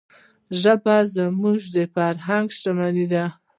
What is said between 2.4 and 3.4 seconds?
شتمني ده.